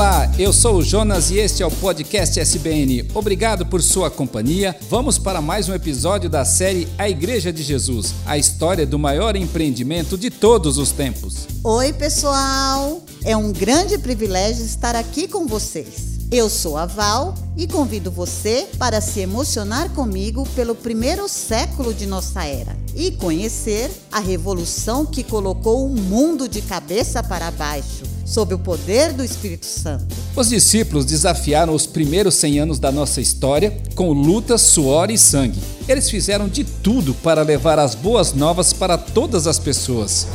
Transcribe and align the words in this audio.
Olá, 0.00 0.32
eu 0.38 0.50
sou 0.50 0.76
o 0.76 0.82
Jonas 0.82 1.30
e 1.30 1.36
este 1.36 1.62
é 1.62 1.66
o 1.66 1.70
podcast 1.70 2.40
SBN. 2.40 3.10
Obrigado 3.12 3.66
por 3.66 3.82
sua 3.82 4.10
companhia. 4.10 4.74
Vamos 4.88 5.18
para 5.18 5.42
mais 5.42 5.68
um 5.68 5.74
episódio 5.74 6.30
da 6.30 6.42
série 6.42 6.88
A 6.96 7.06
Igreja 7.06 7.52
de 7.52 7.62
Jesus, 7.62 8.14
a 8.24 8.38
história 8.38 8.86
do 8.86 8.98
maior 8.98 9.36
empreendimento 9.36 10.16
de 10.16 10.30
todos 10.30 10.78
os 10.78 10.90
tempos. 10.90 11.46
Oi, 11.62 11.92
pessoal! 11.92 13.02
É 13.26 13.36
um 13.36 13.52
grande 13.52 13.98
privilégio 13.98 14.64
estar 14.64 14.96
aqui 14.96 15.28
com 15.28 15.46
vocês. 15.46 16.18
Eu 16.32 16.48
sou 16.48 16.78
a 16.78 16.86
Val 16.86 17.34
e 17.54 17.66
convido 17.66 18.10
você 18.10 18.68
para 18.78 19.02
se 19.02 19.20
emocionar 19.20 19.90
comigo 19.90 20.48
pelo 20.54 20.74
primeiro 20.74 21.28
século 21.28 21.92
de 21.92 22.06
nossa 22.06 22.44
era 22.44 22.74
e 22.94 23.10
conhecer 23.10 23.90
a 24.10 24.18
revolução 24.18 25.04
que 25.04 25.22
colocou 25.22 25.84
o 25.84 25.90
mundo 25.90 26.48
de 26.48 26.62
cabeça 26.62 27.22
para 27.22 27.50
baixo, 27.50 28.04
sob 28.30 28.54
o 28.54 28.58
poder 28.58 29.12
do 29.12 29.22
Espírito 29.24 29.66
Santo. 29.66 30.06
Os 30.36 30.48
discípulos 30.48 31.04
desafiaram 31.04 31.74
os 31.74 31.84
primeiros 31.84 32.36
100 32.36 32.60
anos 32.60 32.78
da 32.78 32.92
nossa 32.92 33.20
história 33.20 33.76
com 33.96 34.12
luta, 34.12 34.56
suor 34.56 35.10
e 35.10 35.18
sangue. 35.18 35.60
Eles 35.88 36.08
fizeram 36.08 36.48
de 36.48 36.62
tudo 36.62 37.12
para 37.12 37.42
levar 37.42 37.80
as 37.80 37.96
boas 37.96 38.32
novas 38.32 38.72
para 38.72 38.96
todas 38.96 39.48
as 39.48 39.58
pessoas. 39.58 40.28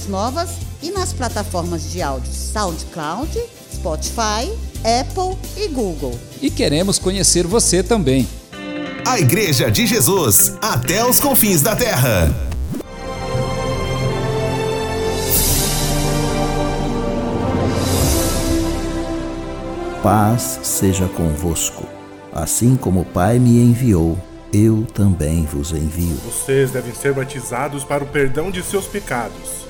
Novas 0.08 0.50
e 0.80 0.92
nas 0.92 1.12
plataformas 1.12 1.90
de 1.90 2.00
áudio 2.00 2.32
SoundCloud, 2.32 3.36
Spotify, 3.74 4.48
Apple 4.84 5.38
e 5.56 5.68
Google. 5.68 6.18
E 6.40 6.50
queremos 6.50 6.98
conhecer 6.98 7.46
você 7.46 7.82
também. 7.82 8.28
A 9.06 9.18
Igreja 9.18 9.70
de 9.70 9.86
Jesus, 9.86 10.54
até 10.60 11.04
os 11.04 11.20
confins 11.20 11.62
da 11.62 11.76
terra. 11.76 12.34
Paz 20.02 20.58
seja 20.64 21.06
convosco. 21.06 21.86
Assim 22.32 22.74
como 22.74 23.02
o 23.02 23.04
Pai 23.04 23.38
me 23.38 23.60
enviou, 23.60 24.18
eu 24.52 24.84
também 24.92 25.44
vos 25.44 25.70
envio. 25.70 26.16
Vocês 26.24 26.72
devem 26.72 26.92
ser 26.92 27.12
batizados 27.12 27.84
para 27.84 28.02
o 28.02 28.06
perdão 28.06 28.50
de 28.50 28.62
seus 28.62 28.86
pecados. 28.86 29.62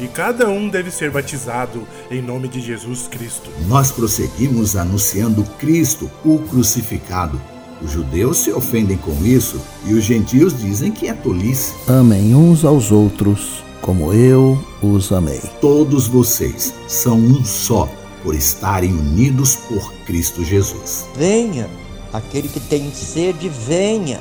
E 0.00 0.08
cada 0.08 0.48
um 0.48 0.68
deve 0.68 0.90
ser 0.90 1.10
batizado 1.10 1.86
em 2.10 2.20
nome 2.20 2.48
de 2.48 2.60
Jesus 2.60 3.06
Cristo. 3.08 3.50
Nós 3.66 3.92
prosseguimos 3.92 4.76
anunciando 4.76 5.44
Cristo, 5.58 6.10
o 6.24 6.38
crucificado. 6.38 7.40
Os 7.80 7.90
judeus 7.90 8.38
se 8.38 8.52
ofendem 8.52 8.96
com 8.96 9.12
isso 9.24 9.60
e 9.84 9.92
os 9.92 10.04
gentios 10.04 10.56
dizem 10.58 10.92
que 10.92 11.08
é 11.08 11.12
tolice. 11.12 11.74
Amem 11.88 12.34
uns 12.34 12.64
aos 12.64 12.92
outros, 12.92 13.62
como 13.80 14.12
eu 14.12 14.58
os 14.80 15.10
amei. 15.10 15.40
Todos 15.60 16.06
vocês 16.06 16.72
são 16.86 17.18
um 17.18 17.44
só, 17.44 17.88
por 18.22 18.34
estarem 18.34 18.92
unidos 18.92 19.56
por 19.56 19.92
Cristo 20.04 20.44
Jesus. 20.44 21.06
Venha, 21.16 21.68
aquele 22.12 22.48
que 22.48 22.60
tem 22.60 22.92
sede, 22.92 23.48
venha, 23.48 24.20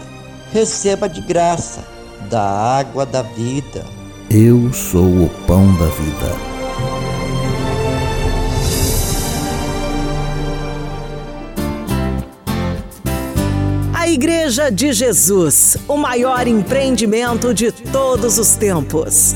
receba 0.52 1.08
de 1.08 1.22
graça 1.22 1.86
da 2.30 2.42
água 2.80 3.06
da 3.06 3.22
vida. 3.22 3.86
Eu 4.34 4.72
sou 4.72 5.26
o 5.26 5.30
pão 5.46 5.66
da 5.76 5.88
vida. 5.88 6.38
A 13.94 14.08
Igreja 14.08 14.72
de 14.72 14.94
Jesus, 14.94 15.76
o 15.86 15.98
maior 15.98 16.48
empreendimento 16.48 17.54
de 17.54 17.74
todos 17.74 18.38
os 18.38 18.56
tempos. 18.56 19.36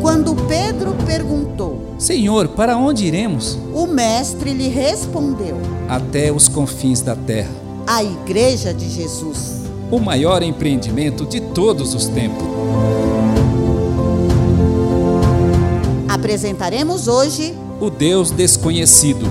Quando 0.00 0.36
Pedro 0.46 0.94
perguntou, 1.04 1.96
Senhor, 1.98 2.46
para 2.50 2.76
onde 2.76 3.04
iremos? 3.04 3.58
o 3.74 3.88
mestre 3.88 4.52
lhe 4.52 4.68
respondeu: 4.68 5.60
Até 5.88 6.30
os 6.30 6.46
confins 6.46 7.00
da 7.00 7.16
terra. 7.16 7.69
A 7.92 8.04
Igreja 8.04 8.72
de 8.72 8.88
Jesus. 8.88 9.62
O 9.90 9.98
maior 9.98 10.44
empreendimento 10.44 11.26
de 11.26 11.40
todos 11.40 11.92
os 11.92 12.06
tempos. 12.06 12.46
Apresentaremos 16.08 17.08
hoje 17.08 17.52
O 17.80 17.90
Deus 17.90 18.30
desconhecido. 18.30 19.26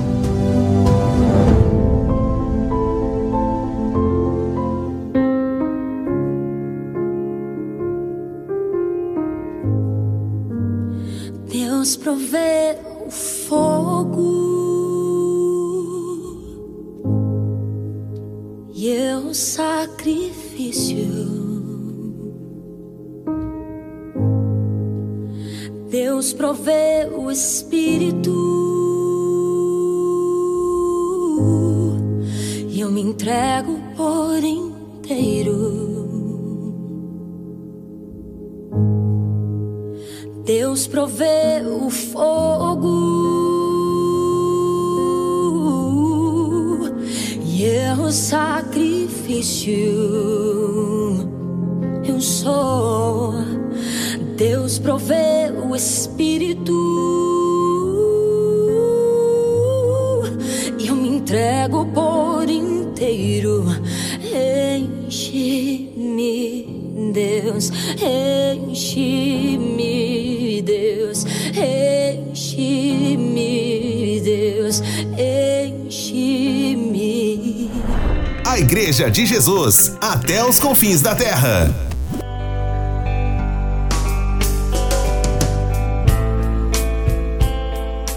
Provê 26.40 27.06
o 27.18 27.30
Espírito 27.30 28.32
e 32.70 32.80
eu 32.80 32.90
me 32.90 33.02
entrego 33.02 33.78
por 33.98 34.42
inteiro. 34.42 35.60
Deus 40.46 40.88
provê 40.88 41.62
o 41.62 41.90
fogo 41.90 42.88
e 47.44 47.66
eu 47.66 48.10
sacrifício. 48.14 49.76
Eu 52.08 52.22
sou. 52.22 53.59
Deus 54.70 54.78
provê 54.78 55.52
o 55.68 55.76
Espírito 55.76 56.72
e 60.78 60.86
eu 60.88 60.96
me 60.96 61.10
entrego 61.10 61.88
por 61.88 62.48
inteiro. 62.48 63.66
Enche-me, 65.02 65.92
Deus, 67.12 67.72
enche-me, 68.60 69.82
Deus, 70.62 71.26
enche-me, 72.30 73.42
Deus, 74.24 74.84
enche-me. 75.98 76.92
A 78.46 78.60
Igreja 78.60 79.10
de 79.10 79.26
Jesus, 79.26 79.98
até 80.00 80.46
os 80.46 80.60
confins 80.60 81.02
da 81.02 81.16
terra. 81.16 81.89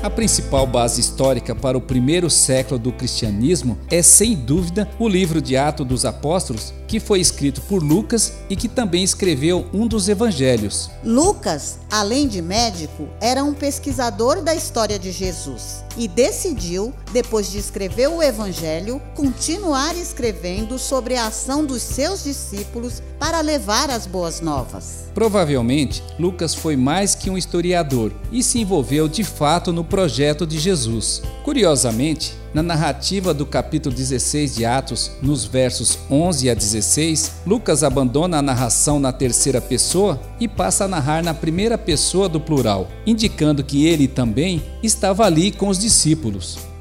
A 0.03 0.11
principal 0.11 0.67
base 0.67 1.01
histórica 1.01 1.55
para 1.55 1.79
o 1.79 1.81
primeiro 1.81 2.29
século 2.29 2.77
do 2.77 2.91
cristianismo 2.91 3.79
é, 3.89 4.03
sem 4.03 4.35
dúvida, 4.35 4.91
o 4.99 5.09
livro 5.09 5.41
de 5.41 5.57
Atos 5.57 5.87
dos 5.87 6.05
Apóstolos, 6.05 6.75
que 6.93 7.00
foi 7.00 7.21
escrito 7.21 7.62
por 7.62 7.83
Lucas 7.83 8.35
e 8.50 8.55
que 8.55 8.69
também 8.69 9.03
escreveu 9.03 9.65
um 9.73 9.87
dos 9.87 10.11
evangelhos. 10.11 10.91
Lucas, 11.03 11.79
além 11.91 12.29
de 12.29 12.43
médico, 12.43 13.09
era 13.19 13.43
um 13.43 13.55
pesquisador 13.55 14.43
da 14.43 14.55
história 14.55 14.99
de 14.99 15.11
Jesus 15.11 15.83
e 15.97 16.06
decidiu, 16.06 16.93
depois 17.11 17.50
de 17.50 17.56
escrever 17.56 18.09
o 18.09 18.23
Evangelho, 18.23 19.00
continuar 19.15 19.97
escrevendo 19.97 20.79
sobre 20.79 21.17
a 21.17 21.29
ação 21.29 21.65
dos 21.65 21.81
seus 21.81 22.25
discípulos 22.25 23.03
para 23.19 23.41
levar 23.41 23.89
as 23.89 24.06
boas 24.06 24.43
novas. 24.43 25.06
Provavelmente, 25.15 26.03
Lucas 26.19 26.55
foi 26.55 26.77
mais 26.77 27.15
que 27.15 27.31
um 27.31 27.39
historiador 27.39 28.12
e 28.31 28.43
se 28.43 28.61
envolveu 28.61 29.09
de 29.09 29.25
fato 29.25 29.73
no 29.73 29.83
projeto 29.83 30.47
de 30.47 30.59
Jesus. 30.59 31.23
Curiosamente, 31.43 32.42
Na 32.55 32.63
narrativa 32.63 33.33
do 33.33 33.47
capítulo 33.47 33.95
16 33.95 34.55
de 34.55 34.67
Atos, 34.67 35.13
nos 35.23 35.47
versos 35.47 35.99
11 36.11 36.51
a 36.51 36.55
16, 36.55 37.33
Lucas 37.47 37.83
abandona 37.83 38.39
a 38.39 38.43
narração 38.43 39.01
na 39.01 39.11
terceira 39.11 39.59
pessoa 39.59 40.21
e 40.39 40.47
passa 40.47 40.85
a 40.85 40.89
narrar 40.89 41.25
na 41.25 41.33
primeira 41.33 41.79
pessoa 41.79 42.29
do 42.29 42.39
plural, 42.39 42.89
indicando 43.07 43.65
que 43.65 43.87
ele 43.87 44.07
também 44.07 44.63
estava 44.83 45.25
ali 45.25 45.51
com 45.51 45.69
os 45.69 45.79
discípulos. 45.79 46.72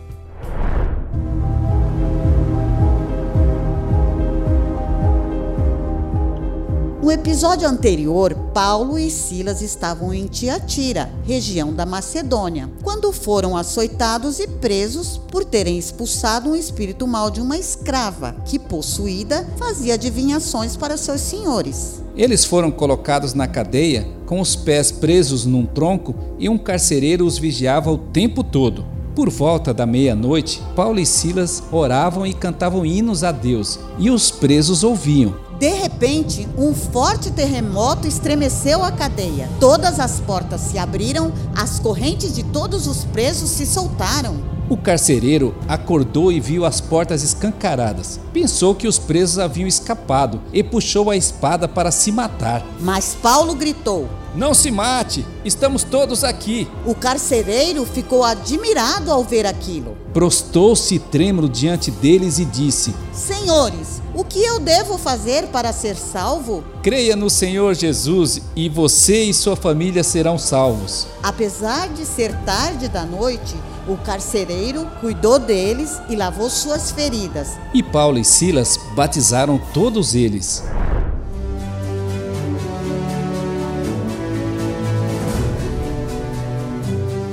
No 7.01 7.11
episódio 7.11 7.67
anterior, 7.67 8.35
Paulo 8.53 8.99
e 8.99 9.09
Silas 9.09 9.59
estavam 9.63 10.13
em 10.13 10.27
Tiatira, 10.27 11.11
região 11.23 11.73
da 11.73 11.83
Macedônia, 11.83 12.69
quando 12.83 13.11
foram 13.11 13.57
açoitados 13.57 14.39
e 14.39 14.45
presos 14.45 15.19
por 15.31 15.43
terem 15.43 15.79
expulsado 15.79 16.51
um 16.51 16.55
espírito 16.55 17.07
mal 17.07 17.31
de 17.31 17.41
uma 17.41 17.57
escrava 17.57 18.35
que, 18.45 18.59
possuída, 18.59 19.47
fazia 19.57 19.95
adivinhações 19.95 20.77
para 20.77 20.95
seus 20.95 21.21
senhores. 21.21 22.03
Eles 22.15 22.45
foram 22.45 22.69
colocados 22.69 23.33
na 23.33 23.47
cadeia, 23.47 24.07
com 24.27 24.39
os 24.39 24.55
pés 24.55 24.91
presos 24.91 25.43
num 25.43 25.65
tronco, 25.65 26.13
e 26.37 26.47
um 26.47 26.57
carcereiro 26.57 27.25
os 27.25 27.35
vigiava 27.35 27.91
o 27.91 27.97
tempo 27.97 28.43
todo. 28.43 28.85
Por 29.15 29.27
volta 29.27 29.73
da 29.73 29.87
meia-noite, 29.87 30.61
Paulo 30.75 30.99
e 30.99 31.05
Silas 31.07 31.63
oravam 31.71 32.27
e 32.27 32.33
cantavam 32.33 32.85
hinos 32.85 33.23
a 33.23 33.31
Deus, 33.31 33.79
e 33.97 34.11
os 34.11 34.29
presos 34.29 34.83
ouviam. 34.83 35.49
De 35.61 35.69
repente, 35.69 36.49
um 36.57 36.73
forte 36.73 37.29
terremoto 37.29 38.07
estremeceu 38.07 38.83
a 38.83 38.91
cadeia. 38.91 39.47
Todas 39.59 39.99
as 39.99 40.19
portas 40.19 40.59
se 40.59 40.79
abriram, 40.79 41.31
as 41.55 41.77
correntes 41.77 42.33
de 42.33 42.41
todos 42.41 42.87
os 42.87 43.05
presos 43.05 43.51
se 43.51 43.67
soltaram. 43.67 44.37
O 44.67 44.75
carcereiro 44.75 45.53
acordou 45.67 46.31
e 46.31 46.39
viu 46.39 46.65
as 46.65 46.81
portas 46.81 47.21
escancaradas. 47.21 48.19
Pensou 48.33 48.73
que 48.73 48.87
os 48.87 48.97
presos 48.97 49.37
haviam 49.37 49.67
escapado 49.67 50.41
e 50.51 50.63
puxou 50.63 51.11
a 51.11 51.15
espada 51.15 51.67
para 51.67 51.91
se 51.91 52.11
matar. 52.11 52.65
Mas 52.79 53.15
Paulo 53.21 53.53
gritou: 53.53 54.09
Não 54.33 54.55
se 54.55 54.71
mate, 54.71 55.23
estamos 55.45 55.83
todos 55.83 56.23
aqui. 56.23 56.67
O 56.87 56.95
carcereiro 56.95 57.85
ficou 57.85 58.23
admirado 58.23 59.11
ao 59.11 59.23
ver 59.23 59.45
aquilo. 59.45 59.95
Prostou-se 60.11 60.97
trêmulo 60.97 61.47
diante 61.47 61.91
deles 61.91 62.39
e 62.39 62.45
disse: 62.45 62.95
Senhores, 63.13 64.00
o 64.13 64.23
que 64.23 64.43
eu 64.43 64.59
devo 64.59 64.97
fazer 64.97 65.47
para 65.47 65.71
ser 65.71 65.95
salvo? 65.95 66.63
Creia 66.83 67.15
no 67.15 67.29
Senhor 67.29 67.73
Jesus 67.73 68.41
e 68.55 68.67
você 68.67 69.23
e 69.23 69.33
sua 69.33 69.55
família 69.55 70.03
serão 70.03 70.37
salvos. 70.37 71.07
Apesar 71.23 71.87
de 71.89 72.05
ser 72.05 72.33
tarde 72.43 72.87
da 72.89 73.05
noite, 73.05 73.55
o 73.87 73.95
carcereiro 73.97 74.85
cuidou 74.99 75.39
deles 75.39 76.01
e 76.09 76.15
lavou 76.15 76.49
suas 76.49 76.91
feridas. 76.91 77.49
E 77.73 77.81
Paulo 77.81 78.19
e 78.19 78.25
Silas 78.25 78.77
batizaram 78.95 79.59
todos 79.73 80.13
eles. 80.13 80.63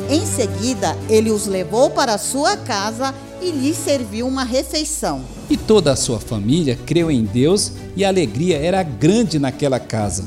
Em 0.09 0.25
seguida, 0.25 0.97
ele 1.07 1.31
os 1.31 1.47
levou 1.47 1.91
para 1.91 2.17
sua 2.17 2.57
casa 2.57 3.15
e 3.43 3.51
lhes 3.51 3.77
serviu 3.77 4.27
uma 4.27 4.43
refeição. 4.43 5.23
E 5.51 5.57
toda 5.57 5.93
a 5.93 5.97
sua 5.97 6.19
família 6.19 6.79
creu 6.87 7.11
em 7.11 7.25
Deus 7.25 7.73
e 7.95 8.07
a 8.07 8.09
alegria 8.09 8.57
era 8.57 8.83
grande 8.83 9.39
naquela 9.39 9.79
casa. 9.79 10.25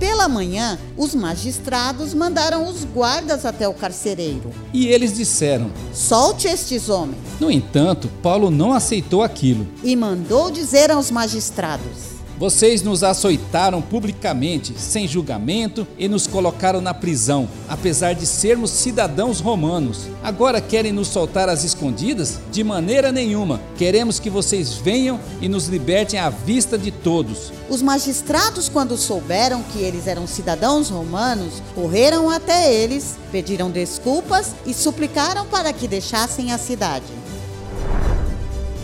Pela 0.00 0.28
manhã, 0.28 0.78
os 0.96 1.14
magistrados 1.14 2.12
mandaram 2.12 2.68
os 2.68 2.84
guardas 2.84 3.46
até 3.46 3.68
o 3.68 3.72
carcereiro. 3.72 4.50
E 4.72 4.88
eles 4.88 5.14
disseram: 5.14 5.70
Solte 5.92 6.48
estes 6.48 6.88
homens. 6.88 7.18
No 7.38 7.50
entanto, 7.50 8.10
Paulo 8.20 8.50
não 8.50 8.72
aceitou 8.72 9.22
aquilo. 9.22 9.64
E 9.82 9.94
mandou 9.94 10.50
dizer 10.50 10.90
aos 10.90 11.10
magistrados: 11.10 12.13
vocês 12.38 12.82
nos 12.82 13.02
açoitaram 13.02 13.80
publicamente, 13.80 14.74
sem 14.76 15.06
julgamento, 15.06 15.86
e 15.98 16.08
nos 16.08 16.26
colocaram 16.26 16.80
na 16.80 16.92
prisão, 16.92 17.48
apesar 17.68 18.14
de 18.14 18.26
sermos 18.26 18.70
cidadãos 18.70 19.40
romanos. 19.40 20.08
Agora 20.22 20.60
querem 20.60 20.92
nos 20.92 21.08
soltar 21.08 21.48
às 21.48 21.64
escondidas? 21.64 22.40
De 22.50 22.64
maneira 22.64 23.12
nenhuma. 23.12 23.60
Queremos 23.76 24.18
que 24.18 24.28
vocês 24.28 24.74
venham 24.74 25.20
e 25.40 25.48
nos 25.48 25.68
libertem 25.68 26.18
à 26.18 26.28
vista 26.28 26.76
de 26.76 26.90
todos. 26.90 27.52
Os 27.68 27.80
magistrados, 27.80 28.68
quando 28.68 28.96
souberam 28.96 29.62
que 29.62 29.78
eles 29.78 30.06
eram 30.06 30.26
cidadãos 30.26 30.90
romanos, 30.90 31.62
correram 31.74 32.28
até 32.28 32.72
eles, 32.72 33.16
pediram 33.30 33.70
desculpas 33.70 34.54
e 34.66 34.74
suplicaram 34.74 35.46
para 35.46 35.72
que 35.72 35.86
deixassem 35.86 36.52
a 36.52 36.58
cidade. 36.58 37.04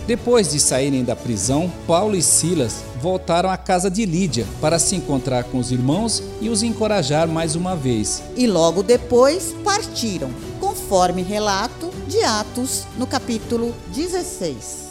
Depois 0.06 0.50
de 0.50 0.58
saírem 0.58 1.04
da 1.04 1.14
prisão, 1.14 1.72
Paulo 1.86 2.16
e 2.16 2.22
Silas 2.22 2.89
voltaram 3.00 3.50
à 3.50 3.56
casa 3.56 3.90
de 3.90 4.04
Lídia 4.04 4.46
para 4.60 4.78
se 4.78 4.94
encontrar 4.94 5.44
com 5.44 5.58
os 5.58 5.72
irmãos 5.72 6.22
e 6.40 6.48
os 6.48 6.62
encorajar 6.62 7.26
mais 7.26 7.56
uma 7.56 7.74
vez. 7.74 8.22
E 8.36 8.46
logo 8.46 8.82
depois 8.82 9.54
partiram, 9.64 10.30
conforme 10.60 11.22
relato 11.22 11.90
de 12.06 12.22
Atos, 12.22 12.84
no 12.98 13.06
capítulo 13.06 13.74
16. 13.94 14.89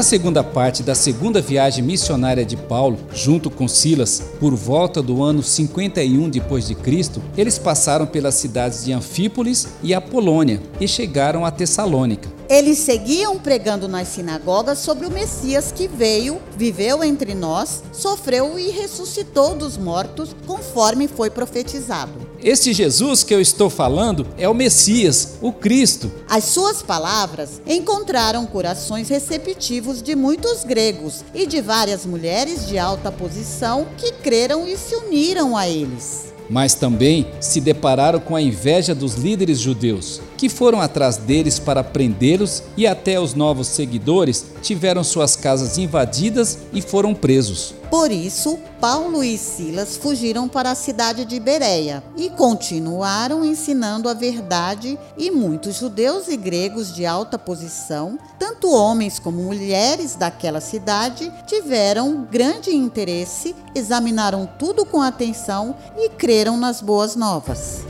Na 0.00 0.04
segunda 0.04 0.42
parte 0.42 0.82
da 0.82 0.94
segunda 0.94 1.42
viagem 1.42 1.84
missionária 1.84 2.42
de 2.42 2.56
Paulo, 2.56 2.98
junto 3.12 3.50
com 3.50 3.68
Silas, 3.68 4.22
por 4.40 4.54
volta 4.54 5.02
do 5.02 5.22
ano 5.22 5.42
51 5.42 6.30
depois 6.30 6.66
de 6.66 6.74
Cristo, 6.74 7.22
eles 7.36 7.58
passaram 7.58 8.06
pelas 8.06 8.34
cidades 8.36 8.82
de 8.82 8.94
Anfípolis 8.94 9.68
e 9.82 9.92
Apolônia 9.92 10.62
e 10.80 10.88
chegaram 10.88 11.44
a 11.44 11.50
Tessalônica. 11.50 12.30
Eles 12.48 12.78
seguiam 12.78 13.38
pregando 13.38 13.86
nas 13.86 14.08
sinagogas 14.08 14.78
sobre 14.78 15.06
o 15.06 15.10
Messias 15.10 15.70
que 15.70 15.86
veio, 15.86 16.40
viveu 16.56 17.04
entre 17.04 17.34
nós, 17.34 17.82
sofreu 17.92 18.58
e 18.58 18.70
ressuscitou 18.70 19.54
dos 19.54 19.76
mortos, 19.76 20.34
conforme 20.46 21.08
foi 21.08 21.28
profetizado. 21.28 22.29
Este 22.42 22.72
Jesus 22.72 23.22
que 23.22 23.34
eu 23.34 23.40
estou 23.40 23.68
falando 23.68 24.26
é 24.38 24.48
o 24.48 24.54
Messias, 24.54 25.34
o 25.42 25.52
Cristo. 25.52 26.10
As 26.28 26.44
suas 26.44 26.82
palavras 26.82 27.60
encontraram 27.66 28.46
corações 28.46 29.10
receptivos 29.10 30.02
de 30.02 30.16
muitos 30.16 30.64
gregos 30.64 31.22
e 31.34 31.46
de 31.46 31.60
várias 31.60 32.06
mulheres 32.06 32.66
de 32.66 32.78
alta 32.78 33.12
posição 33.12 33.86
que 33.98 34.12
creram 34.12 34.66
e 34.66 34.76
se 34.76 34.94
uniram 34.96 35.56
a 35.56 35.68
eles 35.68 36.30
mas 36.50 36.74
também 36.74 37.30
se 37.40 37.60
depararam 37.60 38.18
com 38.18 38.34
a 38.34 38.42
inveja 38.42 38.92
dos 38.92 39.14
líderes 39.14 39.60
judeus, 39.60 40.20
que 40.40 40.48
foram 40.48 40.80
atrás 40.80 41.18
deles 41.18 41.58
para 41.58 41.84
prendê-los 41.84 42.62
e 42.74 42.86
até 42.86 43.20
os 43.20 43.34
novos 43.34 43.66
seguidores 43.66 44.46
tiveram 44.62 45.04
suas 45.04 45.36
casas 45.36 45.76
invadidas 45.76 46.60
e 46.72 46.80
foram 46.80 47.14
presos. 47.14 47.74
Por 47.90 48.10
isso, 48.10 48.58
Paulo 48.80 49.22
e 49.22 49.36
Silas 49.36 49.98
fugiram 49.98 50.48
para 50.48 50.70
a 50.70 50.74
cidade 50.74 51.26
de 51.26 51.38
Bereia 51.38 52.02
e 52.16 52.30
continuaram 52.30 53.44
ensinando 53.44 54.08
a 54.08 54.14
verdade, 54.14 54.98
e 55.18 55.30
muitos 55.30 55.76
judeus 55.76 56.26
e 56.28 56.38
gregos 56.38 56.94
de 56.94 57.04
alta 57.04 57.38
posição, 57.38 58.18
tanto 58.38 58.72
homens 58.72 59.18
como 59.18 59.42
mulheres 59.42 60.14
daquela 60.14 60.62
cidade, 60.62 61.30
tiveram 61.46 62.26
grande 62.30 62.74
interesse, 62.74 63.54
examinaram 63.74 64.48
tudo 64.58 64.86
com 64.86 65.02
atenção 65.02 65.76
e 65.98 66.08
creram 66.08 66.56
nas 66.56 66.80
boas 66.80 67.14
novas. 67.14 67.84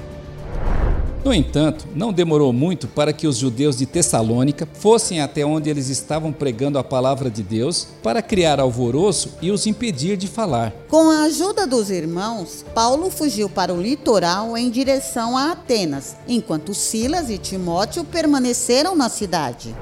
No 1.22 1.34
entanto, 1.34 1.86
não 1.94 2.12
demorou 2.12 2.50
muito 2.50 2.88
para 2.88 3.12
que 3.12 3.26
os 3.26 3.36
judeus 3.36 3.76
de 3.76 3.84
Tessalônica 3.84 4.66
fossem 4.72 5.20
até 5.20 5.44
onde 5.44 5.68
eles 5.68 5.88
estavam 5.88 6.32
pregando 6.32 6.78
a 6.78 6.84
palavra 6.84 7.30
de 7.30 7.42
Deus 7.42 7.86
para 8.02 8.22
criar 8.22 8.58
alvoroço 8.58 9.34
e 9.42 9.50
os 9.50 9.66
impedir 9.66 10.16
de 10.16 10.26
falar. 10.26 10.72
Com 10.88 11.10
a 11.10 11.24
ajuda 11.24 11.66
dos 11.66 11.90
irmãos, 11.90 12.64
Paulo 12.74 13.10
fugiu 13.10 13.50
para 13.50 13.72
o 13.74 13.80
litoral 13.80 14.56
em 14.56 14.70
direção 14.70 15.36
a 15.36 15.52
Atenas, 15.52 16.16
enquanto 16.26 16.72
Silas 16.72 17.28
e 17.28 17.36
Timóteo 17.36 18.02
permaneceram 18.02 18.96
na 18.96 19.10
cidade. 19.10 19.74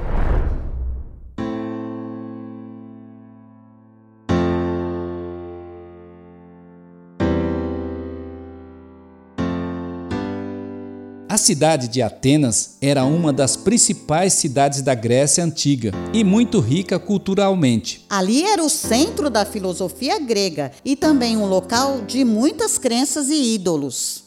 A 11.30 11.36
cidade 11.36 11.88
de 11.88 12.00
Atenas 12.00 12.76
era 12.80 13.04
uma 13.04 13.34
das 13.34 13.54
principais 13.54 14.32
cidades 14.32 14.80
da 14.80 14.94
Grécia 14.94 15.44
antiga 15.44 15.92
e 16.10 16.24
muito 16.24 16.58
rica 16.58 16.98
culturalmente. 16.98 18.06
Ali 18.08 18.44
era 18.44 18.64
o 18.64 18.70
centro 18.70 19.28
da 19.28 19.44
filosofia 19.44 20.18
grega 20.18 20.72
e 20.82 20.96
também 20.96 21.36
um 21.36 21.44
local 21.44 22.00
de 22.00 22.24
muitas 22.24 22.78
crenças 22.78 23.28
e 23.28 23.54
ídolos. 23.54 24.24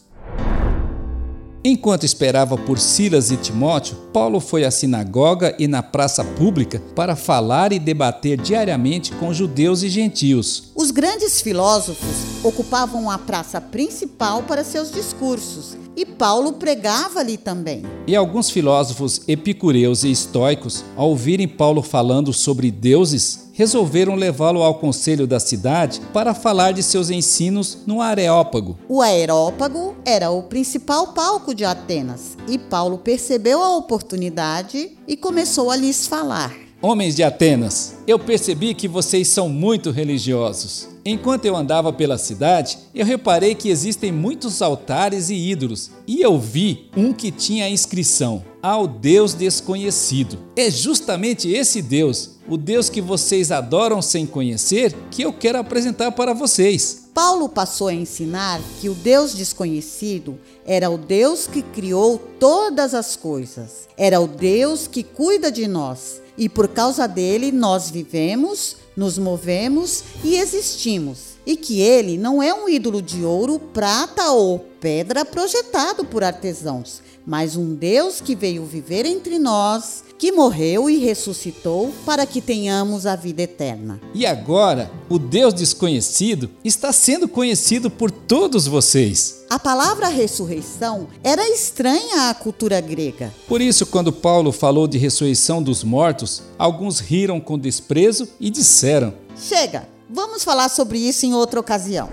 Enquanto 1.64 2.04
esperava 2.04 2.56
por 2.56 2.78
Silas 2.78 3.32
e 3.32 3.38
Timóteo, 3.38 3.96
Paulo 4.14 4.40
foi 4.40 4.64
à 4.64 4.70
sinagoga 4.70 5.56
e 5.58 5.68
na 5.68 5.82
praça 5.82 6.24
pública 6.24 6.80
para 6.96 7.16
falar 7.16 7.74
e 7.74 7.80
debater 7.80 8.40
diariamente 8.40 9.12
com 9.14 9.34
judeus 9.34 9.82
e 9.82 9.90
gentios. 9.90 10.72
Os 10.76 10.92
grandes 10.92 11.42
filósofos 11.42 12.44
ocupavam 12.44 13.10
a 13.10 13.18
praça 13.18 13.60
principal 13.60 14.44
para 14.44 14.64
seus 14.64 14.92
discursos 14.92 15.81
e 15.96 16.06
Paulo 16.06 16.54
pregava 16.54 17.20
ali 17.20 17.38
também. 17.38 17.84
E 18.08 18.16
alguns 18.16 18.50
filósofos 18.50 19.22
epicureus 19.28 20.04
e 20.04 20.12
estoicos, 20.12 20.84
ao 20.96 21.10
ouvirem 21.10 21.48
Paulo 21.48 21.82
falando 21.82 22.32
sobre 22.34 22.72
deuses, 22.72 23.50
resolveram 23.54 24.16
levá-lo 24.16 24.64
ao 24.64 24.76
conselho 24.76 25.28
da 25.28 25.40
cidade 25.40 26.02
para 26.14 26.34
falar 26.34 26.72
de 26.72 26.82
seus 26.82 27.10
ensinos 27.10 27.80
no 27.86 28.02
Areópago. 28.02 28.78
O 28.88 29.02
Areópago 29.02 29.96
era 30.06 30.32
o 30.32 30.44
principal 30.44 31.08
palco 31.08 31.54
de 31.54 31.66
Atenas 31.66 32.38
e 32.48 32.58
Paulo 32.58 32.98
percebeu 32.98 33.62
a 33.62 33.76
oportunidade 33.78 34.92
e 35.08 35.18
começou 35.18 35.70
a 35.70 35.76
lhes 35.76 36.08
falar. 36.08 36.56
Homens 36.82 37.16
de 37.16 37.22
Atenas, 37.22 37.94
eu 38.08 38.18
percebi 38.18 38.74
que 38.74 38.88
vocês 38.88 39.28
são 39.28 39.48
muito 39.48 39.92
religiosos. 39.92 40.91
Enquanto 41.04 41.46
eu 41.46 41.56
andava 41.56 41.92
pela 41.92 42.18
cidade, 42.18 42.78
eu 42.94 43.06
reparei 43.06 43.56
que 43.56 43.70
existem 43.70 44.12
muitos 44.12 44.62
altares 44.62 45.30
e 45.30 45.36
ídolos, 45.36 45.90
e 46.06 46.22
eu 46.22 46.38
vi 46.38 46.90
um 46.96 47.12
que 47.12 47.32
tinha 47.32 47.66
a 47.66 47.70
inscrição: 47.70 48.44
Ao 48.62 48.88
Deus 48.88 49.34
Desconhecido. 49.34 50.38
É 50.56 50.70
justamente 50.70 51.50
esse 51.50 51.82
Deus, 51.82 52.38
o 52.48 52.56
Deus 52.56 52.88
que 52.90 53.02
vocês 53.02 53.52
adoram 53.52 54.02
sem 54.02 54.28
conhecer, 54.28 54.96
que 55.10 55.24
eu 55.24 55.34
quero 55.34 55.58
apresentar 55.58 56.12
para 56.12 56.34
vocês. 56.34 57.10
Paulo 57.14 57.50
passou 57.50 57.88
a 57.88 57.94
ensinar 57.94 58.62
que 58.80 58.88
o 58.88 58.94
Deus 58.94 59.34
desconhecido 59.34 60.38
era 60.66 60.90
o 60.90 60.98
Deus 60.98 61.46
que 61.48 61.62
criou 61.62 62.18
todas 62.40 62.94
as 62.94 63.16
coisas, 63.16 63.88
era 63.98 64.22
o 64.22 64.28
Deus 64.28 64.88
que 64.88 65.04
cuida 65.04 65.52
de 65.52 65.68
nós 65.68 66.22
e 66.38 66.50
por 66.50 66.68
causa 66.68 67.08
dele 67.08 67.52
nós 67.52 67.90
vivemos, 67.90 68.78
nos 68.96 69.18
movemos 69.18 70.04
e 70.24 70.36
existimos. 70.36 71.32
E 71.46 71.58
que 71.58 71.82
ele 71.82 72.18
não 72.18 72.42
é 72.42 72.54
um 72.54 72.70
ídolo 72.70 73.02
de 73.02 73.24
ouro, 73.24 73.60
prata 73.60 74.32
ou 74.32 74.60
pedra 74.80 75.26
projetado 75.26 76.06
por 76.06 76.24
artesãos, 76.24 77.02
mas 77.26 77.56
um 77.56 77.74
Deus 77.76 78.22
que 78.22 78.36
veio 78.36 78.66
viver 78.66 79.06
entre 79.06 79.38
nós, 79.40 80.04
que 80.18 80.32
morreu 80.32 80.90
e 80.90 80.98
ressuscitou 80.98 81.92
para 82.06 82.26
que 82.26 82.42
tenhamos 82.42 83.06
a 83.06 83.16
vida 83.16 83.42
eterna. 83.42 84.00
E 84.14 84.26
agora, 84.26 84.92
o 85.10 85.18
Deus 85.18 85.54
desconhecido 85.54 86.50
está 86.64 86.92
sendo 86.92 87.28
conhecido 87.28 87.90
por 87.90 88.12
todos 88.12 88.68
vocês. 88.68 89.44
A 89.50 89.58
palavra 89.58 90.08
ressurreição 90.08 91.08
era 91.24 91.48
estranha 91.50 92.30
à 92.30 92.34
cultura 92.34 92.80
grega. 92.80 93.34
Por 93.48 93.62
isso, 93.62 93.86
quando 93.86 94.14
Paulo 94.14 94.52
falou 94.52 94.88
de 94.88 94.98
ressurreição 94.98 95.62
dos 95.62 95.84
mortos, 95.84 96.44
alguns 96.58 97.00
riram 97.00 97.40
com 97.40 97.58
desprezo 97.58 98.28
e 98.40 98.50
disseram: 98.50 99.14
Chega, 99.36 99.88
vamos 100.10 100.44
falar 100.44 100.70
sobre 100.70 101.00
isso 101.00 101.26
em 101.26 101.34
outra 101.34 101.60
ocasião. 101.60 102.10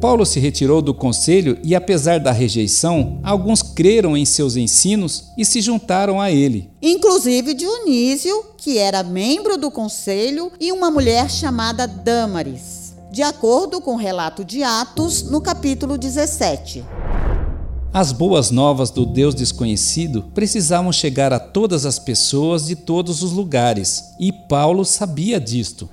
Paulo 0.00 0.26
se 0.26 0.38
retirou 0.38 0.82
do 0.82 0.92
conselho 0.92 1.58
e, 1.64 1.74
apesar 1.74 2.20
da 2.20 2.30
rejeição, 2.30 3.18
alguns 3.22 3.62
creram 3.62 4.16
em 4.16 4.24
seus 4.24 4.54
ensinos 4.56 5.32
e 5.38 5.44
se 5.44 5.60
juntaram 5.60 6.20
a 6.20 6.30
ele. 6.30 6.70
Inclusive 6.82 7.54
Dionísio, 7.54 8.44
que 8.58 8.78
era 8.78 9.02
membro 9.02 9.56
do 9.56 9.70
conselho, 9.70 10.52
e 10.60 10.70
uma 10.70 10.90
mulher 10.90 11.30
chamada 11.30 11.86
Dâmaris, 11.86 12.94
de 13.10 13.22
acordo 13.22 13.80
com 13.80 13.94
o 13.94 13.98
relato 13.98 14.44
de 14.44 14.62
Atos, 14.62 15.22
no 15.22 15.40
capítulo 15.40 15.96
17. 15.96 16.84
As 17.92 18.12
boas 18.12 18.50
novas 18.50 18.90
do 18.90 19.06
Deus 19.06 19.34
desconhecido 19.34 20.24
precisavam 20.34 20.92
chegar 20.92 21.32
a 21.32 21.40
todas 21.40 21.86
as 21.86 21.98
pessoas 21.98 22.66
de 22.66 22.76
todos 22.76 23.22
os 23.22 23.32
lugares, 23.32 24.04
e 24.20 24.30
Paulo 24.30 24.84
sabia 24.84 25.40
disto. 25.40 25.88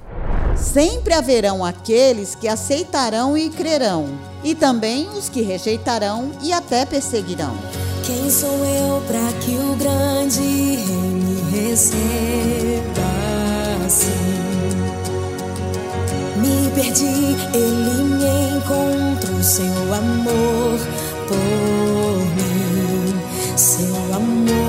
Sempre 0.56 1.14
haverão 1.14 1.64
aqueles 1.64 2.36
que 2.36 2.48
aceitarão 2.48 3.38
e 3.38 3.50
crerão, 3.50 4.08
e 4.44 4.56
também 4.56 5.10
os 5.10 5.30
que 5.30 5.42
rejeitarão 5.42 6.32
e 6.42 6.52
até 6.52 6.86
perseguirão. 6.86 7.56
Quem 8.04 8.30
sou 8.30 8.66
eu 8.66 9.02
para 9.08 9.32
que 9.40 9.56
o 9.56 9.76
grande 9.76 10.42
rei 10.42 10.86
me 10.86 11.58
receba 11.58 11.94
assim? 13.86 14.10
Me 16.38 16.70
perdi, 16.76 17.36
ele 17.54 18.04
me 18.04 18.58
encontrou, 18.58 19.42
seu 19.42 19.94
amor 19.94 20.80
por 21.28 21.38
mim, 22.36 23.16
seu 23.56 24.16
amor 24.16 24.63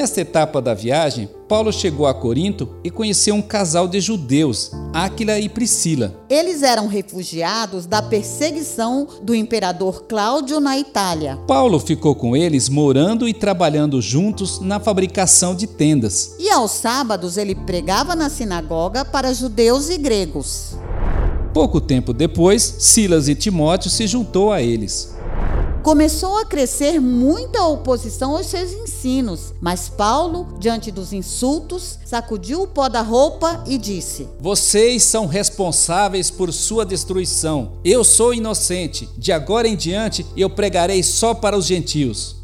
Nesta 0.00 0.22
etapa 0.22 0.62
da 0.62 0.72
viagem, 0.72 1.28
Paulo 1.46 1.70
chegou 1.70 2.06
a 2.06 2.14
Corinto 2.14 2.70
e 2.82 2.90
conheceu 2.90 3.34
um 3.34 3.42
casal 3.42 3.86
de 3.86 4.00
judeus, 4.00 4.70
Áquila 4.94 5.38
e 5.38 5.46
Priscila. 5.46 6.24
Eles 6.30 6.62
eram 6.62 6.86
refugiados 6.86 7.84
da 7.84 8.00
perseguição 8.00 9.06
do 9.22 9.34
imperador 9.34 10.04
Cláudio 10.04 10.58
na 10.58 10.78
Itália. 10.78 11.36
Paulo 11.46 11.78
ficou 11.78 12.14
com 12.14 12.34
eles 12.34 12.70
morando 12.70 13.28
e 13.28 13.34
trabalhando 13.34 14.00
juntos 14.00 14.58
na 14.58 14.80
fabricação 14.80 15.54
de 15.54 15.66
tendas. 15.66 16.34
E 16.38 16.48
aos 16.48 16.70
sábados 16.70 17.36
ele 17.36 17.54
pregava 17.54 18.16
na 18.16 18.30
sinagoga 18.30 19.04
para 19.04 19.34
judeus 19.34 19.90
e 19.90 19.98
gregos. 19.98 20.78
Pouco 21.52 21.78
tempo 21.78 22.14
depois, 22.14 22.62
Silas 22.78 23.28
e 23.28 23.34
Timóteo 23.34 23.90
se 23.90 24.06
juntou 24.06 24.50
a 24.50 24.62
eles. 24.62 25.19
Começou 25.82 26.36
a 26.36 26.44
crescer 26.44 27.00
muita 27.00 27.64
oposição 27.64 28.36
aos 28.36 28.46
seus 28.46 28.70
ensinos, 28.70 29.54
mas 29.62 29.88
Paulo, 29.88 30.58
diante 30.58 30.90
dos 30.90 31.10
insultos, 31.10 31.98
sacudiu 32.04 32.62
o 32.62 32.66
pó 32.66 32.86
da 32.86 33.00
roupa 33.00 33.64
e 33.66 33.78
disse: 33.78 34.28
Vocês 34.38 35.02
são 35.02 35.26
responsáveis 35.26 36.30
por 36.30 36.52
sua 36.52 36.84
destruição. 36.84 37.78
Eu 37.82 38.04
sou 38.04 38.34
inocente. 38.34 39.08
De 39.16 39.32
agora 39.32 39.66
em 39.66 39.74
diante, 39.74 40.26
eu 40.36 40.50
pregarei 40.50 41.02
só 41.02 41.32
para 41.32 41.56
os 41.56 41.64
gentios. 41.64 42.36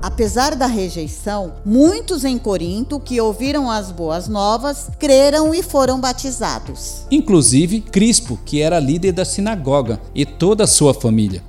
Apesar 0.00 0.54
da 0.54 0.66
rejeição, 0.66 1.54
muitos 1.64 2.24
em 2.24 2.38
Corinto 2.38 3.00
que 3.00 3.20
ouviram 3.20 3.68
as 3.68 3.90
boas 3.90 4.28
novas 4.28 4.88
creram 5.00 5.52
e 5.52 5.64
foram 5.64 6.00
batizados. 6.00 7.06
Inclusive 7.10 7.80
Crispo, 7.80 8.38
que 8.44 8.60
era 8.60 8.78
líder 8.78 9.12
da 9.12 9.24
sinagoga, 9.24 10.00
e 10.14 10.24
toda 10.24 10.62
a 10.64 10.68
sua 10.68 10.94
família. 10.94 11.42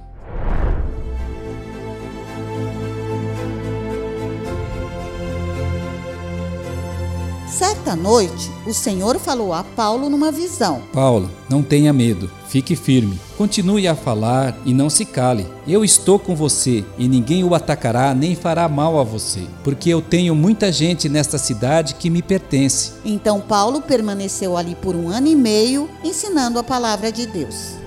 Certa 7.85 8.01
noite, 8.01 8.51
o 8.65 8.73
Senhor 8.73 9.19
falou 9.19 9.53
a 9.53 9.63
Paulo 9.63 10.09
numa 10.09 10.31
visão: 10.31 10.81
Paulo, 10.91 11.29
não 11.47 11.61
tenha 11.61 11.93
medo, 11.93 12.31
fique 12.47 12.75
firme, 12.75 13.21
continue 13.37 13.87
a 13.87 13.93
falar 13.93 14.57
e 14.65 14.73
não 14.73 14.89
se 14.89 15.05
cale. 15.05 15.45
Eu 15.67 15.85
estou 15.85 16.17
com 16.17 16.35
você 16.35 16.83
e 16.97 17.07
ninguém 17.07 17.43
o 17.43 17.53
atacará 17.53 18.11
nem 18.15 18.35
fará 18.35 18.67
mal 18.67 18.99
a 18.99 19.03
você, 19.03 19.41
porque 19.63 19.87
eu 19.87 20.01
tenho 20.01 20.33
muita 20.33 20.71
gente 20.71 21.07
nesta 21.07 21.37
cidade 21.37 21.93
que 21.93 22.09
me 22.09 22.23
pertence. 22.23 22.93
Então 23.05 23.39
Paulo 23.39 23.79
permaneceu 23.79 24.57
ali 24.57 24.73
por 24.73 24.95
um 24.95 25.07
ano 25.07 25.27
e 25.27 25.35
meio, 25.35 25.87
ensinando 26.03 26.57
a 26.57 26.63
palavra 26.63 27.11
de 27.11 27.27
Deus. 27.27 27.84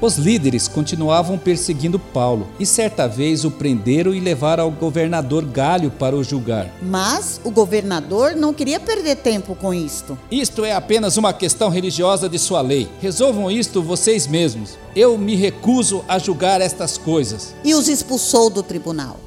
Os 0.00 0.16
líderes 0.18 0.68
continuavam 0.68 1.38
perseguindo 1.38 1.98
Paulo 1.98 2.48
e 2.60 2.66
certa 2.66 3.08
vez 3.08 3.44
o 3.44 3.50
prenderam 3.50 4.14
e 4.14 4.20
levaram 4.20 4.64
ao 4.64 4.70
governador 4.70 5.44
Galho 5.44 5.90
para 5.90 6.14
o 6.14 6.22
julgar. 6.22 6.70
Mas 6.82 7.40
o 7.42 7.50
governador 7.50 8.36
não 8.36 8.52
queria 8.52 8.78
perder 8.78 9.16
tempo 9.16 9.54
com 9.54 9.72
isto. 9.72 10.18
Isto 10.30 10.64
é 10.64 10.72
apenas 10.72 11.16
uma 11.16 11.32
questão 11.32 11.70
religiosa 11.70 12.28
de 12.28 12.38
sua 12.38 12.60
lei. 12.60 12.88
Resolvam 13.00 13.50
isto 13.50 13.82
vocês 13.82 14.26
mesmos. 14.26 14.76
Eu 14.94 15.16
me 15.16 15.34
recuso 15.34 16.04
a 16.06 16.18
julgar 16.18 16.60
estas 16.60 16.98
coisas. 16.98 17.54
E 17.64 17.74
os 17.74 17.88
expulsou 17.88 18.50
do 18.50 18.62
tribunal. 18.62 19.18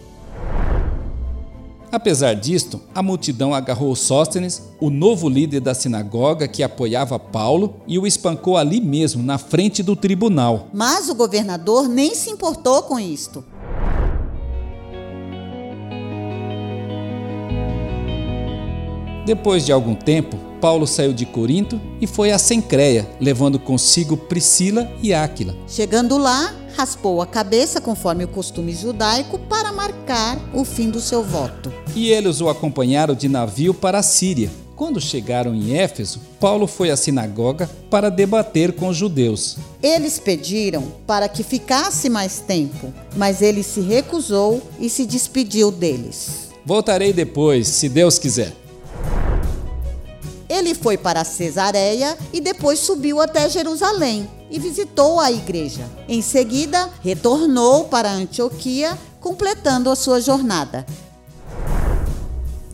Apesar 1.91 2.35
disto, 2.35 2.79
a 2.93 3.01
multidão 3.01 3.51
agarrou 3.51 3.95
Sóstenes, 3.95 4.61
o 4.79 4.91
novo 4.91 5.27
líder 5.27 5.59
da 5.59 5.73
sinagoga 5.73 6.47
que 6.47 6.61
apoiava 6.61 7.17
Paulo, 7.17 7.81
e 7.87 7.97
o 7.97 8.05
espancou 8.05 8.57
ali 8.57 8.79
mesmo, 8.79 9.23
na 9.23 9.39
frente 9.39 9.81
do 9.81 9.95
tribunal. 9.95 10.67
Mas 10.71 11.09
o 11.09 11.15
governador 11.15 11.89
nem 11.89 12.13
se 12.13 12.29
importou 12.29 12.83
com 12.83 12.99
isto. 12.99 13.43
Depois 19.25 19.65
de 19.65 19.71
algum 19.71 19.95
tempo, 19.95 20.48
Paulo 20.59 20.85
saiu 20.85 21.13
de 21.13 21.25
Corinto 21.25 21.79
e 22.01 22.07
foi 22.07 22.31
a 22.31 22.39
Sencreia, 22.39 23.09
levando 23.19 23.57
consigo 23.57 24.17
Priscila 24.17 24.91
e 25.01 25.13
Áquila. 25.13 25.55
Chegando 25.67 26.17
lá, 26.17 26.53
raspou 26.75 27.21
a 27.21 27.27
cabeça 27.27 27.79
conforme 27.79 28.23
o 28.25 28.27
costume 28.27 28.73
judaico 28.73 29.39
para 29.39 29.71
marcar 29.71 30.37
o 30.53 30.65
fim 30.65 30.89
do 30.89 30.99
seu 30.99 31.23
voto. 31.23 31.73
E 31.95 32.09
eles 32.11 32.41
o 32.41 32.49
acompanharam 32.49 33.15
de 33.15 33.27
navio 33.29 33.73
para 33.73 33.99
a 33.99 34.03
Síria. 34.03 34.51
Quando 34.75 35.01
chegaram 35.01 35.53
em 35.53 35.77
Éfeso, 35.77 36.21
Paulo 36.39 36.65
foi 36.65 36.89
à 36.89 36.95
sinagoga 36.95 37.69
para 37.89 38.09
debater 38.09 38.71
com 38.71 38.87
os 38.87 38.95
judeus. 38.95 39.57
Eles 39.83 40.19
pediram 40.19 40.87
para 41.05 41.27
que 41.27 41.43
ficasse 41.43 42.09
mais 42.09 42.39
tempo, 42.39 42.93
mas 43.17 43.41
ele 43.41 43.61
se 43.61 43.81
recusou 43.81 44.61
e 44.79 44.89
se 44.89 45.05
despediu 45.05 45.69
deles. 45.69 46.47
Voltarei 46.65 47.11
depois, 47.11 47.67
se 47.67 47.89
Deus 47.89 48.17
quiser. 48.17 48.53
Ele 50.59 50.75
foi 50.75 50.97
para 50.97 51.23
Cesareia 51.23 52.17
e 52.33 52.41
depois 52.41 52.79
subiu 52.79 53.21
até 53.21 53.49
Jerusalém 53.49 54.29
e 54.51 54.59
visitou 54.59 55.17
a 55.17 55.31
igreja. 55.31 55.89
Em 56.05 56.21
seguida, 56.21 56.89
retornou 57.01 57.85
para 57.85 58.11
Antioquia, 58.11 58.99
completando 59.21 59.89
a 59.89 59.95
sua 59.95 60.19
jornada. 60.19 60.85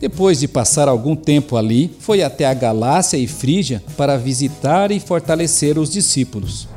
Depois 0.00 0.40
de 0.40 0.48
passar 0.48 0.88
algum 0.88 1.14
tempo 1.14 1.56
ali, 1.56 1.96
foi 2.00 2.24
até 2.24 2.44
a 2.44 2.54
Galácia 2.54 3.16
e 3.16 3.28
Frígia 3.28 3.80
para 3.96 4.18
visitar 4.18 4.90
e 4.90 4.98
fortalecer 4.98 5.78
os 5.78 5.88
discípulos. 5.88 6.68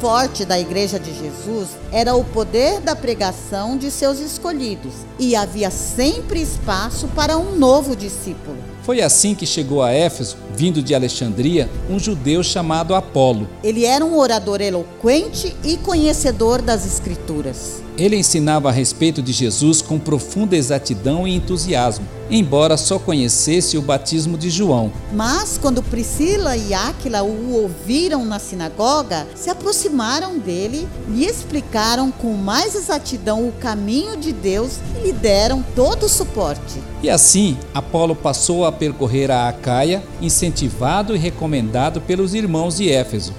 Forte 0.00 0.46
da 0.46 0.58
Igreja 0.58 0.98
de 0.98 1.12
Jesus 1.12 1.68
era 1.92 2.14
o 2.14 2.24
poder 2.24 2.80
da 2.80 2.96
pregação 2.96 3.76
de 3.76 3.90
seus 3.90 4.18
escolhidos, 4.18 4.94
e 5.18 5.36
havia 5.36 5.70
sempre 5.70 6.40
espaço 6.40 7.06
para 7.08 7.36
um 7.36 7.56
novo 7.58 7.94
discípulo. 7.94 8.56
Foi 8.82 9.02
assim 9.02 9.34
que 9.34 9.44
chegou 9.44 9.82
a 9.82 9.92
Éfeso, 9.92 10.38
vindo 10.60 10.82
de 10.82 10.94
Alexandria, 10.94 11.70
um 11.88 11.98
judeu 11.98 12.42
chamado 12.42 12.94
Apolo. 12.94 13.48
Ele 13.64 13.86
era 13.86 14.04
um 14.04 14.18
orador 14.18 14.60
eloquente 14.60 15.56
e 15.64 15.78
conhecedor 15.78 16.60
das 16.60 16.84
Escrituras. 16.84 17.80
Ele 17.96 18.16
ensinava 18.16 18.68
a 18.68 18.72
respeito 18.72 19.22
de 19.22 19.32
Jesus 19.32 19.82
com 19.82 19.98
profunda 19.98 20.56
exatidão 20.56 21.26
e 21.26 21.34
entusiasmo, 21.34 22.06
embora 22.30 22.76
só 22.76 22.98
conhecesse 22.98 23.76
o 23.76 23.82
batismo 23.82 24.38
de 24.38 24.48
João. 24.48 24.92
Mas 25.12 25.58
quando 25.58 25.82
Priscila 25.82 26.56
e 26.56 26.72
Áquila 26.72 27.22
o 27.22 27.52
ouviram 27.54 28.24
na 28.24 28.38
sinagoga, 28.38 29.26
se 29.34 29.50
aproximaram 29.50 30.38
dele 30.38 30.88
e 31.14 31.26
explicaram 31.26 32.10
com 32.10 32.32
mais 32.34 32.74
exatidão 32.74 33.46
o 33.46 33.52
caminho 33.52 34.16
de 34.16 34.32
Deus 34.32 34.78
e 34.96 35.06
lhe 35.06 35.12
deram 35.12 35.62
todo 35.74 36.04
o 36.04 36.08
suporte. 36.08 36.80
E 37.02 37.10
assim, 37.10 37.58
Apolo 37.74 38.14
passou 38.14 38.64
a 38.64 38.72
percorrer 38.72 39.30
a 39.30 39.48
Acaia, 39.48 40.02
incentivado 40.50 41.14
e 41.14 41.18
recomendado 41.18 42.00
pelos 42.00 42.34
irmãos 42.34 42.76
de 42.76 42.90
Éfeso. 42.90 43.32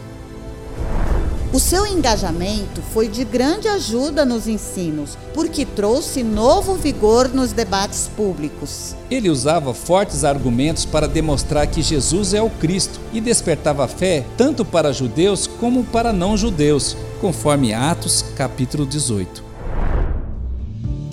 O 1.53 1.59
seu 1.59 1.85
engajamento 1.85 2.81
foi 2.93 3.09
de 3.09 3.25
grande 3.25 3.67
ajuda 3.67 4.23
nos 4.23 4.47
ensinos, 4.47 5.17
porque 5.33 5.65
trouxe 5.65 6.23
novo 6.23 6.75
vigor 6.75 7.27
nos 7.27 7.51
debates 7.51 8.09
públicos. 8.15 8.95
Ele 9.09 9.29
usava 9.29 9.73
fortes 9.73 10.23
argumentos 10.23 10.85
para 10.85 11.09
demonstrar 11.09 11.67
que 11.67 11.81
Jesus 11.81 12.33
é 12.33 12.41
o 12.41 12.49
Cristo 12.49 13.01
e 13.11 13.19
despertava 13.19 13.85
fé 13.85 14.25
tanto 14.37 14.63
para 14.63 14.93
judeus 14.93 15.45
como 15.45 15.83
para 15.83 16.13
não 16.13 16.37
judeus, 16.37 16.95
conforme 17.19 17.73
Atos 17.73 18.23
capítulo 18.37 18.85
18. 18.85 19.50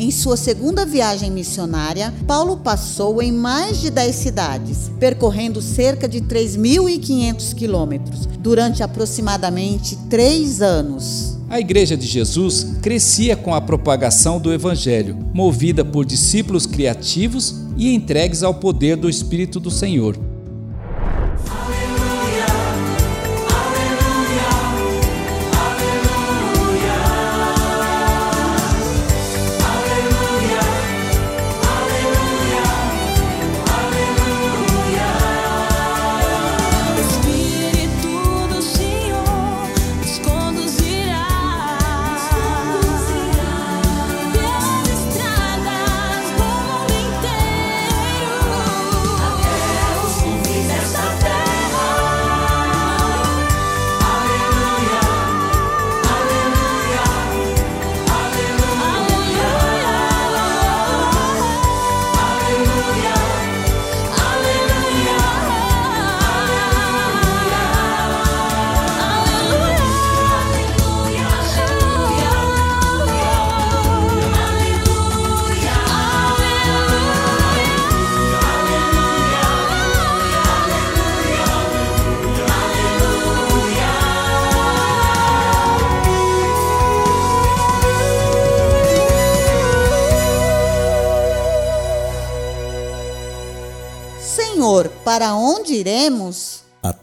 Em 0.08 0.10
sua 0.10 0.38
segunda 0.38 0.86
viagem 0.86 1.30
missionária, 1.30 2.14
Paulo 2.26 2.56
passou 2.56 3.20
em 3.20 3.30
mais 3.30 3.78
de 3.78 3.90
10 3.90 4.16
cidades, 4.16 4.90
percorrendo 4.98 5.60
cerca 5.60 6.08
de 6.08 6.22
3.500 6.22 7.54
quilômetros, 7.54 8.24
durante 8.38 8.82
aproximadamente 8.82 9.98
três 10.08 10.62
anos. 10.62 11.36
A 11.50 11.60
Igreja 11.60 11.94
de 11.94 12.06
Jesus 12.06 12.68
crescia 12.80 13.36
com 13.36 13.52
a 13.54 13.60
propagação 13.60 14.40
do 14.40 14.50
Evangelho, 14.50 15.14
movida 15.34 15.84
por 15.84 16.06
discípulos 16.06 16.64
criativos 16.64 17.56
e 17.76 17.94
entregues 17.94 18.42
ao 18.42 18.54
poder 18.54 18.96
do 18.96 19.10
Espírito 19.10 19.60
do 19.60 19.70
Senhor. 19.70 20.16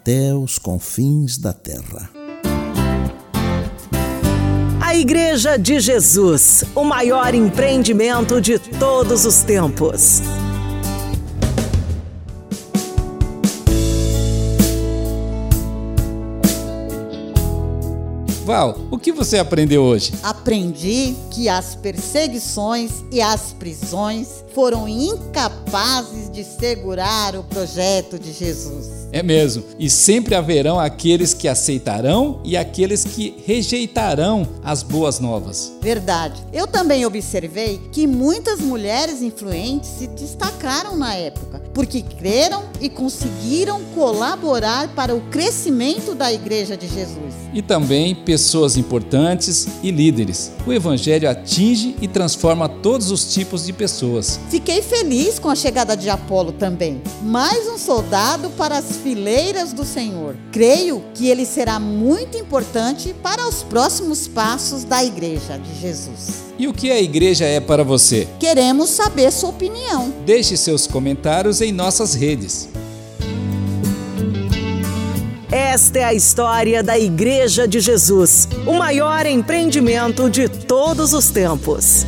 Até 0.05 0.35
os 0.35 0.59
confins 0.59 1.35
da 1.39 1.51
terra. 1.51 2.11
A 4.79 4.95
Igreja 4.95 5.57
de 5.57 5.79
Jesus, 5.79 6.63
o 6.75 6.83
maior 6.83 7.33
empreendimento 7.33 8.39
de 8.39 8.59
todos 8.59 9.25
os 9.25 9.41
tempos. 9.41 10.21
Val, 18.45 18.77
o 18.91 18.99
que 18.99 19.11
você 19.11 19.39
aprendeu 19.39 19.81
hoje? 19.81 20.13
Aprendi 20.21 21.15
que 21.31 21.49
as 21.49 21.73
perseguições 21.73 22.91
e 23.11 23.19
as 23.19 23.53
prisões 23.53 24.45
foram 24.53 24.87
incapazes 24.87 26.29
de 26.29 26.43
segurar 26.43 27.35
o 27.35 27.43
projeto 27.43 28.19
de 28.19 28.31
Jesus. 28.31 29.05
É 29.11 29.23
mesmo. 29.23 29.63
E 29.79 29.89
sempre 29.89 30.35
haverão 30.35 30.79
aqueles 30.79 31.33
que 31.33 31.47
aceitarão 31.47 32.39
e 32.43 32.55
aqueles 32.55 33.03
que 33.03 33.41
rejeitarão 33.45 34.47
as 34.63 34.83
boas 34.83 35.19
novas. 35.19 35.71
Verdade. 35.81 36.41
Eu 36.53 36.67
também 36.67 37.05
observei 37.05 37.81
que 37.91 38.05
muitas 38.05 38.59
mulheres 38.59 39.21
influentes 39.21 39.89
se 39.89 40.07
destacaram 40.07 40.95
na 40.95 41.15
época, 41.15 41.63
porque 41.73 42.01
creram 42.01 42.63
e 42.79 42.89
conseguiram 42.89 43.81
colaborar 43.95 44.89
para 44.89 45.15
o 45.15 45.21
crescimento 45.29 46.13
da 46.13 46.31
Igreja 46.31 46.77
de 46.77 46.87
Jesus. 46.87 47.33
E 47.53 47.61
também 47.61 48.13
pessoas 48.35 48.75
importantes 48.75 49.65
e 49.81 49.89
líderes. 49.91 50.51
O 50.67 50.73
Evangelho 50.73 51.29
atinge 51.29 51.95
e 52.01 52.07
transforma 52.07 52.67
todos 52.67 53.09
os 53.09 53.33
tipos 53.33 53.65
de 53.65 53.71
pessoas. 53.71 54.37
Fiquei 54.49 54.81
feliz 54.81 55.39
com 55.39 55.49
a 55.49 55.55
chegada 55.55 55.95
de 55.95 56.09
Apolo 56.09 56.51
também. 56.51 57.01
Mais 57.21 57.65
um 57.69 57.77
soldado 57.77 58.49
para 58.57 58.77
as 58.77 58.97
fileiras 58.97 59.71
do 59.71 59.85
Senhor. 59.85 60.35
Creio 60.51 61.01
que 61.13 61.29
ele 61.29 61.45
será 61.45 61.79
muito 61.79 62.37
importante 62.37 63.15
para 63.23 63.47
os 63.47 63.63
próximos 63.63 64.27
passos 64.27 64.83
da 64.83 65.01
Igreja 65.01 65.57
de 65.57 65.79
Jesus. 65.79 66.43
E 66.59 66.67
o 66.67 66.73
que 66.73 66.91
a 66.91 67.01
igreja 67.01 67.45
é 67.45 67.61
para 67.61 67.85
você? 67.85 68.27
Queremos 68.37 68.89
saber 68.89 69.31
sua 69.31 69.49
opinião. 69.49 70.13
Deixe 70.25 70.57
seus 70.57 70.87
comentários 70.87 71.61
em 71.61 71.71
nossas 71.71 72.13
redes. 72.13 72.67
Esta 75.75 75.99
é 75.99 76.03
a 76.05 76.13
história 76.13 76.81
da 76.81 76.97
Igreja 76.97 77.67
de 77.67 77.81
Jesus, 77.81 78.47
o 78.65 78.75
maior 78.75 79.25
empreendimento 79.25 80.29
de 80.29 80.47
todos 80.47 81.11
os 81.11 81.29
tempos. 81.29 82.05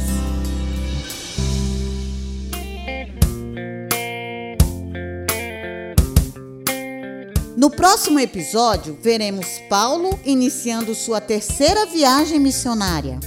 No 7.58 7.70
próximo 7.70 8.22
episódio, 8.22 8.98
veremos 9.04 9.46
Paulo 9.70 10.18
iniciando 10.24 10.96
sua 10.96 11.20
terceira 11.20 11.86
viagem 11.88 12.40
missionária. 12.40 13.20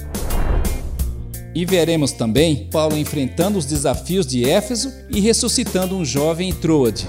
E 1.53 1.63
veremos 1.65 2.13
também 2.13 2.67
Paulo 2.71 2.97
enfrentando 2.97 3.59
os 3.59 3.65
desafios 3.67 4.25
de 4.25 4.49
Éfeso 4.49 4.91
e 5.07 5.19
ressuscitando 5.19 5.95
um 5.95 6.03
jovem 6.03 6.49
em 6.49 6.53
Troade. 6.53 7.07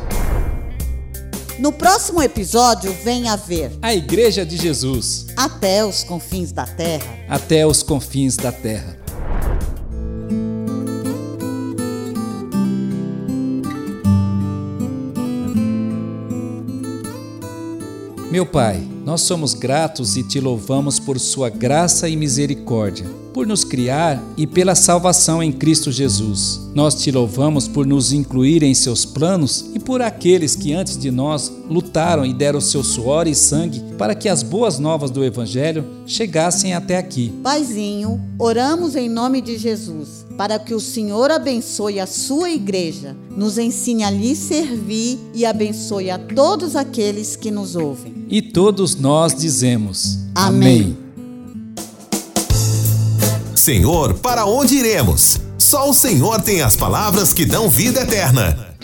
No 1.62 1.70
próximo 1.70 2.20
episódio, 2.20 2.92
venha 3.04 3.36
ver 3.36 3.70
A 3.80 3.94
Igreja 3.94 4.44
de 4.44 4.56
Jesus 4.56 5.26
até 5.36 5.84
os 5.84 6.02
confins 6.02 6.50
da 6.50 6.66
terra. 6.66 7.06
até 7.28 7.64
os 7.64 7.84
confins 7.84 8.36
da 8.36 8.50
terra. 8.50 8.98
Meu 18.28 18.44
Pai, 18.44 18.82
nós 19.04 19.20
somos 19.20 19.54
gratos 19.54 20.16
e 20.16 20.24
te 20.24 20.40
louvamos 20.40 20.98
por 20.98 21.20
Sua 21.20 21.48
graça 21.48 22.08
e 22.08 22.16
misericórdia, 22.16 23.06
por 23.32 23.46
nos 23.46 23.64
criar 23.64 24.22
e 24.36 24.46
pela 24.46 24.74
salvação 24.74 25.42
em 25.42 25.50
Cristo 25.50 25.90
Jesus. 25.90 26.60
Nós 26.74 26.94
te 26.94 27.10
louvamos 27.10 27.66
por 27.68 27.86
nos 27.86 28.12
incluir 28.12 28.62
em 28.62 28.74
seus 28.74 29.04
planos 29.04 29.66
e 29.74 29.78
por 29.78 30.00
aqueles 30.00 30.54
que 30.54 30.72
antes 30.72 30.96
de 30.96 31.10
nós 31.10 31.52
lutaram 31.68 32.24
e 32.24 32.32
deram 32.32 32.60
seu 32.60 32.82
suor 32.82 33.26
e 33.26 33.34
sangue 33.34 33.82
para 33.98 34.14
que 34.14 34.28
as 34.28 34.42
boas 34.42 34.78
novas 34.78 35.10
do 35.10 35.24
Evangelho 35.24 35.84
chegassem 36.06 36.74
até 36.74 36.98
aqui. 36.98 37.32
Paizinho, 37.42 38.20
oramos 38.38 38.96
em 38.96 39.08
nome 39.08 39.40
de 39.40 39.56
Jesus, 39.56 40.26
para 40.36 40.58
que 40.58 40.74
o 40.74 40.80
Senhor 40.80 41.30
abençoe 41.30 42.00
a 42.00 42.06
sua 42.06 42.50
igreja, 42.50 43.16
nos 43.30 43.58
ensine 43.58 44.04
a 44.04 44.10
lhe 44.10 44.34
servir 44.34 45.18
e 45.34 45.44
abençoe 45.44 46.10
a 46.10 46.18
todos 46.18 46.76
aqueles 46.76 47.36
que 47.36 47.50
nos 47.50 47.76
ouvem. 47.76 48.26
E 48.28 48.42
todos 48.42 48.96
nós 48.96 49.34
dizemos: 49.34 50.18
Amém. 50.34 51.01
Senhor, 53.62 54.14
para 54.14 54.44
onde 54.44 54.74
iremos? 54.74 55.38
Só 55.56 55.88
o 55.88 55.94
Senhor 55.94 56.42
tem 56.42 56.62
as 56.62 56.74
palavras 56.74 57.32
que 57.32 57.46
dão 57.46 57.70
vida 57.70 58.00
eterna. 58.00 58.74